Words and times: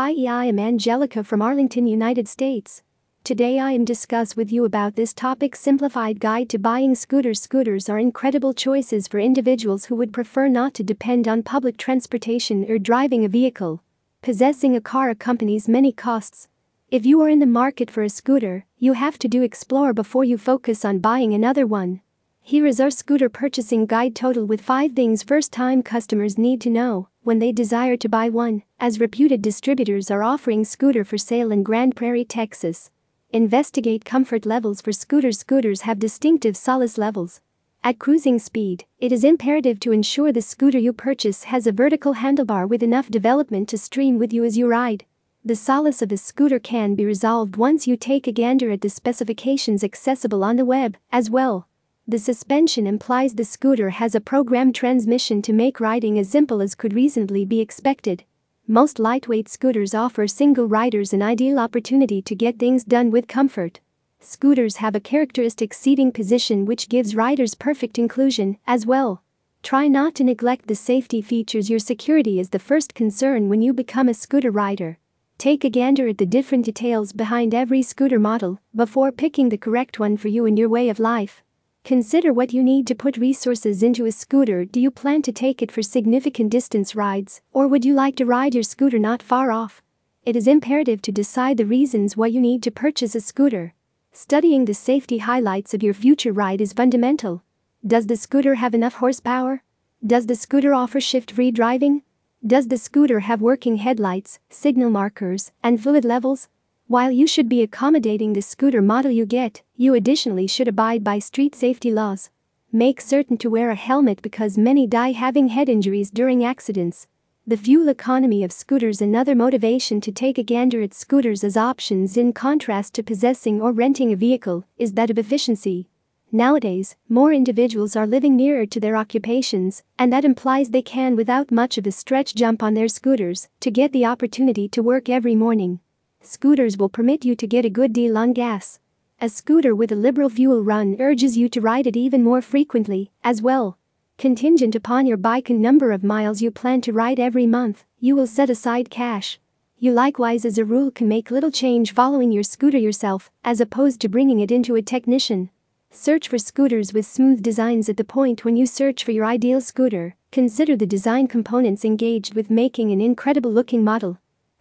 Hi, 0.00 0.14
I 0.28 0.44
am 0.44 0.60
Angelica 0.60 1.24
from 1.24 1.42
Arlington, 1.42 1.88
United 1.88 2.28
States. 2.28 2.84
Today 3.24 3.58
I 3.58 3.72
am 3.72 3.84
discuss 3.84 4.36
with 4.36 4.52
you 4.52 4.64
about 4.64 4.94
this 4.94 5.12
topic 5.12 5.56
simplified 5.56 6.20
guide 6.20 6.48
to 6.50 6.58
buying 6.60 6.94
scooters. 6.94 7.40
Scooters 7.40 7.88
are 7.88 7.98
incredible 7.98 8.52
choices 8.52 9.08
for 9.08 9.18
individuals 9.18 9.86
who 9.86 9.96
would 9.96 10.12
prefer 10.12 10.46
not 10.46 10.72
to 10.74 10.84
depend 10.84 11.26
on 11.26 11.42
public 11.42 11.76
transportation 11.78 12.64
or 12.70 12.78
driving 12.78 13.24
a 13.24 13.28
vehicle. 13.28 13.82
Possessing 14.22 14.76
a 14.76 14.80
car 14.80 15.10
accompanies 15.10 15.68
many 15.68 15.90
costs. 15.90 16.46
If 16.92 17.04
you 17.04 17.20
are 17.22 17.28
in 17.28 17.40
the 17.40 17.46
market 17.46 17.90
for 17.90 18.04
a 18.04 18.08
scooter, 18.08 18.66
you 18.78 18.92
have 18.92 19.18
to 19.18 19.26
do 19.26 19.42
explore 19.42 19.92
before 19.92 20.22
you 20.22 20.38
focus 20.38 20.84
on 20.84 21.00
buying 21.00 21.34
another 21.34 21.66
one. 21.66 22.02
Here 22.40 22.66
is 22.66 22.78
our 22.78 22.92
scooter 22.92 23.28
purchasing 23.28 23.84
guide 23.84 24.14
total 24.14 24.46
with 24.46 24.60
5 24.60 24.92
things 24.92 25.24
first 25.24 25.52
time 25.52 25.82
customers 25.82 26.38
need 26.38 26.60
to 26.60 26.70
know 26.70 27.08
when 27.28 27.40
they 27.40 27.52
desire 27.52 27.94
to 27.94 28.08
buy 28.08 28.30
one, 28.30 28.62
as 28.80 28.98
reputed 28.98 29.42
distributors 29.42 30.10
are 30.10 30.22
offering 30.22 30.64
scooter 30.64 31.04
for 31.04 31.18
sale 31.18 31.52
in 31.52 31.62
Grand 31.62 31.94
Prairie, 31.94 32.24
Texas. 32.24 32.90
Investigate 33.34 34.02
comfort 34.02 34.46
levels 34.46 34.80
for 34.80 34.92
scooters. 34.92 35.40
Scooters 35.40 35.82
have 35.82 35.98
distinctive 35.98 36.56
solace 36.56 36.96
levels. 36.96 37.42
At 37.84 37.98
cruising 37.98 38.38
speed, 38.38 38.86
it 38.98 39.12
is 39.12 39.24
imperative 39.24 39.78
to 39.80 39.92
ensure 39.92 40.32
the 40.32 40.40
scooter 40.40 40.78
you 40.78 40.94
purchase 40.94 41.44
has 41.44 41.66
a 41.66 41.70
vertical 41.70 42.14
handlebar 42.14 42.66
with 42.66 42.82
enough 42.82 43.10
development 43.10 43.68
to 43.68 43.76
stream 43.76 44.18
with 44.18 44.32
you 44.32 44.42
as 44.42 44.56
you 44.56 44.66
ride. 44.66 45.04
The 45.44 45.54
solace 45.54 46.00
of 46.00 46.10
a 46.10 46.16
scooter 46.16 46.58
can 46.58 46.94
be 46.94 47.04
resolved 47.04 47.56
once 47.56 47.86
you 47.86 47.98
take 47.98 48.26
a 48.26 48.32
gander 48.32 48.70
at 48.70 48.80
the 48.80 48.88
specifications 48.88 49.84
accessible 49.84 50.42
on 50.42 50.56
the 50.56 50.64
web, 50.64 50.96
as 51.12 51.28
well. 51.28 51.67
The 52.10 52.18
suspension 52.18 52.86
implies 52.86 53.34
the 53.34 53.44
scooter 53.44 53.90
has 53.90 54.14
a 54.14 54.20
programmed 54.22 54.74
transmission 54.74 55.42
to 55.42 55.52
make 55.52 55.78
riding 55.78 56.18
as 56.18 56.30
simple 56.30 56.62
as 56.62 56.74
could 56.74 56.94
reasonably 56.94 57.44
be 57.44 57.60
expected. 57.60 58.24
Most 58.66 58.98
lightweight 58.98 59.46
scooters 59.46 59.92
offer 59.92 60.26
single 60.26 60.66
riders 60.66 61.12
an 61.12 61.20
ideal 61.20 61.58
opportunity 61.58 62.22
to 62.22 62.34
get 62.34 62.58
things 62.58 62.82
done 62.82 63.10
with 63.10 63.28
comfort. 63.28 63.80
Scooters 64.20 64.76
have 64.76 64.94
a 64.94 65.00
characteristic 65.00 65.74
seating 65.74 66.10
position 66.10 66.64
which 66.64 66.88
gives 66.88 67.14
riders 67.14 67.54
perfect 67.54 67.98
inclusion 67.98 68.56
as 68.66 68.86
well. 68.86 69.22
Try 69.62 69.86
not 69.86 70.14
to 70.14 70.24
neglect 70.24 70.66
the 70.66 70.74
safety 70.74 71.20
features. 71.20 71.68
Your 71.68 71.78
security 71.78 72.40
is 72.40 72.48
the 72.48 72.58
first 72.58 72.94
concern 72.94 73.50
when 73.50 73.60
you 73.60 73.74
become 73.74 74.08
a 74.08 74.14
scooter 74.14 74.50
rider. 74.50 74.96
Take 75.36 75.62
a 75.62 75.68
gander 75.68 76.08
at 76.08 76.16
the 76.16 76.24
different 76.24 76.64
details 76.64 77.12
behind 77.12 77.54
every 77.54 77.82
scooter 77.82 78.18
model 78.18 78.60
before 78.74 79.12
picking 79.12 79.50
the 79.50 79.58
correct 79.58 80.00
one 80.00 80.16
for 80.16 80.28
you 80.28 80.46
and 80.46 80.58
your 80.58 80.70
way 80.70 80.88
of 80.88 80.98
life. 80.98 81.42
Consider 81.84 82.32
what 82.32 82.52
you 82.52 82.62
need 82.62 82.86
to 82.86 82.94
put 82.94 83.16
resources 83.16 83.82
into 83.82 84.04
a 84.04 84.12
scooter. 84.12 84.64
Do 84.64 84.80
you 84.80 84.90
plan 84.90 85.22
to 85.22 85.32
take 85.32 85.62
it 85.62 85.72
for 85.72 85.82
significant 85.82 86.50
distance 86.50 86.94
rides, 86.94 87.40
or 87.52 87.66
would 87.66 87.84
you 87.84 87.94
like 87.94 88.16
to 88.16 88.26
ride 88.26 88.54
your 88.54 88.62
scooter 88.62 88.98
not 88.98 89.22
far 89.22 89.50
off? 89.50 89.82
It 90.24 90.36
is 90.36 90.46
imperative 90.46 91.00
to 91.02 91.12
decide 91.12 91.56
the 91.56 91.64
reasons 91.64 92.16
why 92.16 92.26
you 92.26 92.40
need 92.40 92.62
to 92.64 92.70
purchase 92.70 93.14
a 93.14 93.20
scooter. 93.20 93.72
Studying 94.12 94.64
the 94.66 94.74
safety 94.74 95.18
highlights 95.18 95.72
of 95.72 95.82
your 95.82 95.94
future 95.94 96.32
ride 96.32 96.60
is 96.60 96.72
fundamental. 96.72 97.42
Does 97.86 98.06
the 98.06 98.16
scooter 98.16 98.56
have 98.56 98.74
enough 98.74 98.94
horsepower? 98.94 99.62
Does 100.06 100.26
the 100.26 100.34
scooter 100.34 100.74
offer 100.74 101.00
shift 101.00 101.30
free 101.30 101.50
driving? 101.50 102.02
Does 102.46 102.68
the 102.68 102.78
scooter 102.78 103.20
have 103.20 103.40
working 103.40 103.76
headlights, 103.76 104.38
signal 104.50 104.90
markers, 104.90 105.52
and 105.62 105.82
fluid 105.82 106.04
levels? 106.04 106.48
While 106.88 107.10
you 107.10 107.26
should 107.26 107.50
be 107.50 107.60
accommodating 107.60 108.32
the 108.32 108.40
scooter 108.40 108.80
model 108.80 109.10
you 109.10 109.26
get, 109.26 109.60
you 109.76 109.92
additionally 109.92 110.46
should 110.46 110.68
abide 110.68 111.04
by 111.04 111.18
street 111.18 111.54
safety 111.54 111.92
laws. 111.92 112.30
Make 112.72 113.02
certain 113.02 113.36
to 113.38 113.50
wear 113.50 113.68
a 113.68 113.74
helmet 113.74 114.22
because 114.22 114.56
many 114.56 114.86
die 114.86 115.12
having 115.12 115.48
head 115.48 115.68
injuries 115.68 116.10
during 116.10 116.42
accidents. 116.42 117.06
The 117.46 117.58
fuel 117.58 117.90
economy 117.90 118.42
of 118.42 118.52
scooters 118.52 119.02
another 119.02 119.34
motivation 119.34 120.00
to 120.00 120.10
take 120.10 120.38
a 120.38 120.42
gander 120.42 120.80
at 120.80 120.94
scooters 120.94 121.44
as 121.44 121.58
options 121.58 122.16
in 122.16 122.32
contrast 122.32 122.94
to 122.94 123.02
possessing 123.02 123.60
or 123.60 123.70
renting 123.70 124.10
a 124.10 124.16
vehicle 124.16 124.64
is 124.78 124.94
that 124.94 125.10
of 125.10 125.18
efficiency. 125.18 125.90
Nowadays, 126.32 126.96
more 127.06 127.34
individuals 127.34 127.96
are 127.96 128.06
living 128.06 128.34
nearer 128.34 128.64
to 128.64 128.80
their 128.80 128.96
occupations, 128.96 129.82
and 129.98 130.10
that 130.10 130.24
implies 130.24 130.70
they 130.70 130.80
can 130.80 131.16
without 131.16 131.52
much 131.52 131.76
of 131.76 131.86
a 131.86 131.92
stretch 131.92 132.34
jump 132.34 132.62
on 132.62 132.72
their 132.72 132.88
scooters 132.88 133.50
to 133.60 133.70
get 133.70 133.92
the 133.92 134.06
opportunity 134.06 134.70
to 134.70 134.82
work 134.82 135.10
every 135.10 135.34
morning. 135.34 135.80
Scooters 136.20 136.76
will 136.76 136.88
permit 136.88 137.24
you 137.24 137.34
to 137.34 137.46
get 137.46 137.64
a 137.64 137.70
good 137.70 137.92
deal 137.92 138.18
on 138.18 138.32
gas. 138.32 138.80
A 139.20 139.28
scooter 139.28 139.74
with 139.74 139.90
a 139.90 139.96
liberal 139.96 140.28
fuel 140.28 140.62
run 140.62 140.96
urges 141.00 141.36
you 141.36 141.48
to 141.48 141.60
ride 141.60 141.86
it 141.86 141.96
even 141.96 142.22
more 142.22 142.42
frequently, 142.42 143.10
as 143.24 143.40
well. 143.40 143.78
Contingent 144.18 144.74
upon 144.74 145.06
your 145.06 145.16
bike 145.16 145.48
and 145.48 145.62
number 145.62 145.90
of 145.90 146.04
miles 146.04 146.42
you 146.42 146.50
plan 146.50 146.80
to 146.82 146.92
ride 146.92 147.18
every 147.18 147.46
month, 147.46 147.84
you 147.98 148.14
will 148.14 148.26
set 148.26 148.50
aside 148.50 148.90
cash. 148.90 149.40
You 149.78 149.92
likewise, 149.92 150.44
as 150.44 150.58
a 150.58 150.64
rule, 150.64 150.90
can 150.90 151.08
make 151.08 151.30
little 151.30 151.52
change 151.52 151.92
following 151.94 152.32
your 152.32 152.42
scooter 152.42 152.78
yourself, 152.78 153.30
as 153.44 153.60
opposed 153.60 154.00
to 154.00 154.08
bringing 154.08 154.40
it 154.40 154.50
into 154.50 154.74
a 154.74 154.82
technician. 154.82 155.50
Search 155.90 156.28
for 156.28 156.36
scooters 156.36 156.92
with 156.92 157.06
smooth 157.06 157.42
designs 157.42 157.88
at 157.88 157.96
the 157.96 158.04
point 158.04 158.44
when 158.44 158.56
you 158.56 158.66
search 158.66 159.02
for 159.02 159.12
your 159.12 159.24
ideal 159.24 159.60
scooter. 159.60 160.16
Consider 160.30 160.76
the 160.76 160.84
design 160.84 161.26
components 161.26 161.84
engaged 161.84 162.34
with 162.34 162.50
making 162.50 162.90
an 162.90 163.00
incredible 163.00 163.52
looking 163.52 163.82
model. 163.82 164.18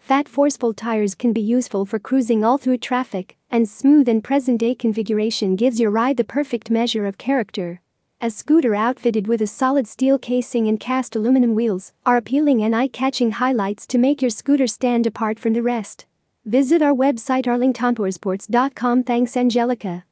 Fat 0.07 0.29
forceful 0.29 0.73
tires 0.73 1.15
can 1.15 1.33
be 1.33 1.41
useful 1.41 1.85
for 1.85 1.99
cruising 1.99 2.41
all 2.41 2.57
through 2.57 2.77
traffic, 2.77 3.35
and 3.51 3.67
smooth 3.67 4.07
and 4.07 4.23
present 4.23 4.57
day 4.57 4.73
configuration 4.73 5.57
gives 5.57 5.81
your 5.81 5.91
ride 5.91 6.15
the 6.15 6.23
perfect 6.23 6.71
measure 6.71 7.05
of 7.05 7.17
character. 7.17 7.81
A 8.21 8.29
scooter 8.29 8.73
outfitted 8.73 9.27
with 9.27 9.41
a 9.41 9.47
solid 9.47 9.85
steel 9.85 10.17
casing 10.17 10.69
and 10.69 10.79
cast 10.79 11.17
aluminum 11.17 11.55
wheels 11.55 11.91
are 12.05 12.15
appealing 12.15 12.63
and 12.63 12.73
eye 12.73 12.87
catching 12.87 13.31
highlights 13.31 13.85
to 13.87 13.97
make 13.97 14.21
your 14.21 14.31
scooter 14.31 14.65
stand 14.65 15.05
apart 15.05 15.39
from 15.39 15.51
the 15.51 15.61
rest. 15.61 16.05
Visit 16.45 16.81
our 16.81 16.93
website 16.93 17.43
arlingtonpowersports.com. 17.43 19.03
Thanks, 19.03 19.35
Angelica. 19.35 20.05